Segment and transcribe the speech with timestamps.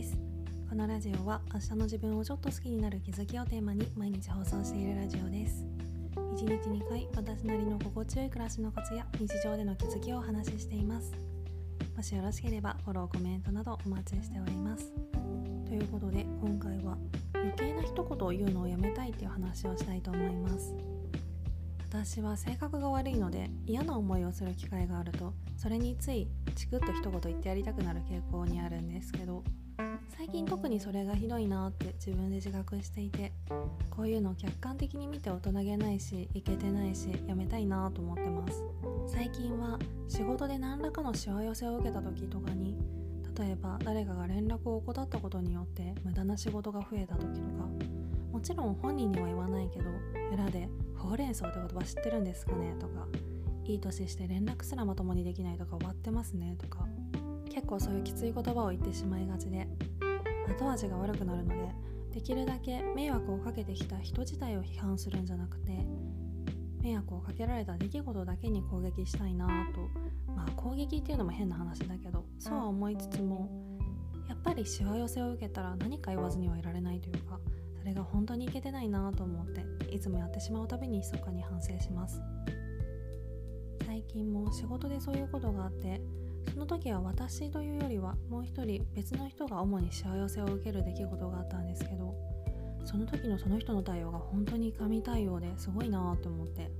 [0.00, 0.16] です。
[0.70, 5.66] このラジオは明日の自分をちょっと好きになる気づきをテーマに毎日放送しているラジオです。
[6.16, 11.12] 1日2回私なりの心地よい暮らしのコツや日常での気づきをお話ししています。
[11.94, 14.90] もしよろしければフォローコメントなどお待ちしております。
[15.66, 16.96] ということで今回は
[17.34, 20.74] 余計な一言を言うのをやめたいっていう話をしたいと思います。
[21.90, 29.42] 私は性格が悪いので嫌な思いをする機会があるとそれについチクッと一言言ってやりたくなる傾向にあるんですけど
[30.08, 33.32] 最近特にそれがひどいなって自分で自覚していて
[33.90, 38.62] こういうの客観的に見て大人げないしいけてないしやめたいなと思ってます
[39.06, 42.76] 最近は仕事で何らかのしわ寄せを受けた時とかに
[43.38, 47.66] 例えば誰かが連絡を怠ったことによって無駄な仕事が増えた時とか
[48.32, 49.84] もちろん本人には言わないけど
[50.32, 53.06] 裏で「ほうれん草って言葉知ってるんですかね?」とか
[53.64, 56.86] 「いい年して連絡すらまともにできないとか終わってますね」とか
[57.50, 59.66] 結構そういうきつい言葉を言ってしまいがちで
[60.48, 61.74] 後味が悪くなるので
[62.14, 65.72] できるだけ迷惑をかけてきた人自体を批判するんじゃなくて
[66.82, 70.32] 迷惑をかけられた出来事だけに攻撃したいなと。
[70.32, 73.50] まあ攻撃っていうのも変な話だけどそうは思いつつも
[74.28, 77.38] やっぱりしわ寄せを受けたら何か言わずにはいられないというか
[77.78, 79.64] それが本当にいけてないなと思って
[79.94, 82.20] いつもやってしまうたびに密かに反省します。
[83.86, 86.00] 最近も仕事でそういうことがあって
[86.52, 92.14] その時は私というよりはもう一人別の人が主にしわ寄せを受ける出来事があったんですけど
[92.84, 96.70] その時のその人の対応が本当に神対応ですごいなと思って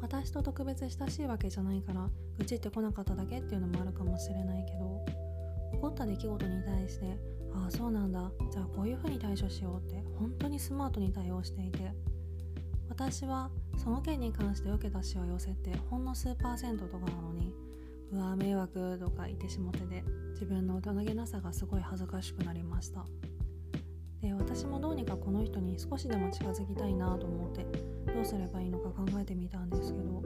[0.00, 5.04] 私と特別親しいわけじゃないから愚痴ってこなかっただけっていうのもあるかもしれないけど
[5.72, 7.16] 起こった出来事に対して
[7.54, 11.92] ああそうなんだじゃあこういう風に対処しようって本当にスマートに対応していて
[12.88, 17.54] 私はその件に関して受けたしわ寄せってほんの数パーセントとかなのに
[18.12, 23.04] うわ迷惑とか言ってしもてで自分の大人げなさがすごい恥ずかしくなりました。
[24.20, 27.64] で私もどうにかこの人に少しでも近づきたいなと思って
[28.12, 30.22] どうすればいいのか考えてみたんですけど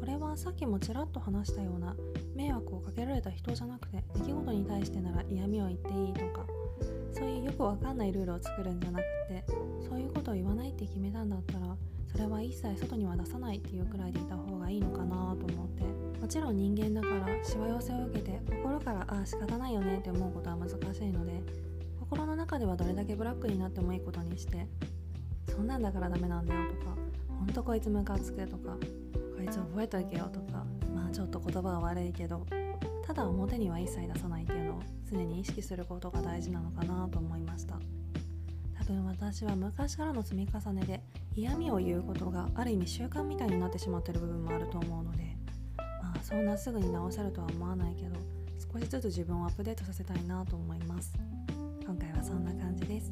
[0.00, 1.94] これはさっきもちらっと話したような
[2.34, 6.46] 迷惑をかけられた人じゃなくて出来事に対してなら嫌味を言っていいとか
[7.12, 9.44] そういうよくわかんないルールを作るんじゃなくて
[9.86, 11.76] そういうことを言わないって決めたんだったら
[12.10, 16.07] それは一切外には出さないっていうくらいでいた方がいいのかなと思って。
[16.28, 21.40] ちろん人間だからしわ寄せを受けて心からああ仕方ないよねって思うことは難しいので
[21.98, 24.66] 心の中ではどれだけブラックになってもいいことにして
[25.50, 26.94] そんなんだからダメなんだよとか
[27.38, 28.76] ほんとこいつムカつくとか
[29.36, 32.46] こいつ覚えとけよとかまあちょっと言葉は悪いけど
[33.06, 37.78] ただ表には一切出さないっていうのを常に意識することが大事なのかなと思いました。
[38.78, 41.02] 多分私は昔からの積み重ねで
[41.34, 45.37] 嫌味を言うことがある意味習慣みたいになってしまってる部分もあると思うので
[46.28, 48.14] そんなすぐに直せるとは思わないけど
[48.70, 51.14] 少しずつ自分をアップデートさせたいなと思います。
[51.86, 53.10] 今回はそんな感じです。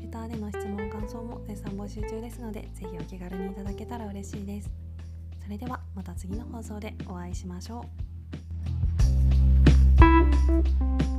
[0.00, 4.70] レターでの質問感想も絶賛募集中ですので是非お気軽にいただけたら嬉しいです。
[5.42, 7.84] それではまた次の放送でお会いしましょ
[11.12, 11.15] う。